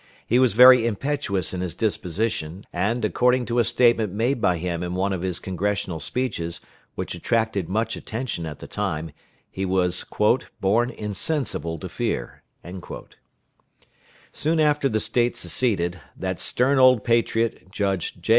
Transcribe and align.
He 0.25 0.39
was 0.39 0.53
very 0.53 0.87
impetuous 0.87 1.53
in 1.53 1.61
his 1.61 1.75
disposition, 1.75 2.65
and, 2.73 3.05
according 3.05 3.45
to 3.45 3.59
a 3.59 3.63
statement 3.63 4.11
made 4.11 4.41
by 4.41 4.57
him 4.57 4.81
in 4.81 4.95
one 4.95 5.13
of 5.13 5.21
his 5.21 5.37
Congressional 5.37 5.99
speeches, 5.99 6.59
which 6.95 7.13
attracted 7.13 7.69
much 7.69 7.95
attention 7.95 8.47
at 8.47 8.57
the 8.61 8.65
time, 8.65 9.11
he 9.47 9.63
was 9.63 10.03
"born 10.59 10.89
insensible 10.89 11.77
to 11.77 11.87
fear." 11.87 12.41
Soon 14.31 14.59
after 14.59 14.89
the 14.89 14.99
State 14.99 15.37
seceded, 15.37 15.99
that 16.17 16.39
stern 16.39 16.79
old 16.79 17.03
patriot, 17.03 17.69
Judge 17.69 18.19
J. 18.19 18.29